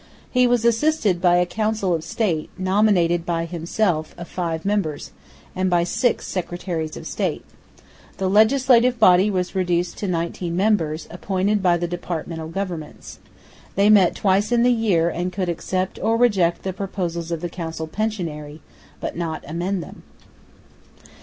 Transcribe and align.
He 0.31 0.47
was 0.47 0.65
assisted 0.65 1.21
by 1.21 1.35
a 1.35 1.45
Council 1.45 1.93
of 1.93 2.03
State, 2.03 2.49
nominated 2.57 3.23
by 3.23 3.45
himself, 3.45 4.15
of 4.17 4.27
five 4.27 4.65
members, 4.65 5.11
and 5.55 5.69
by 5.69 5.83
six 5.83 6.25
Secretaries 6.25 6.97
of 6.97 7.05
State. 7.05 7.45
The 8.17 8.27
Legislative 8.27 8.97
Body 8.97 9.29
was 9.29 9.53
reduced 9.53 9.99
to 9.99 10.07
nineteen 10.07 10.55
members, 10.55 11.07
appointed 11.11 11.61
by 11.61 11.77
the 11.77 11.87
Departmental 11.87 12.47
Governments. 12.47 13.19
They 13.75 13.91
met 13.91 14.15
twice 14.15 14.51
in 14.51 14.63
the 14.63 14.73
year 14.73 15.07
and 15.07 15.31
could 15.31 15.49
accept 15.49 15.99
or 16.01 16.17
reject 16.17 16.63
the 16.63 16.73
proposals 16.73 17.29
of 17.29 17.41
the 17.41 17.47
council 17.47 17.87
pensionary, 17.87 18.61
but 18.99 19.15
not 19.15 19.43
amend 19.47 19.83
them. 19.83 20.01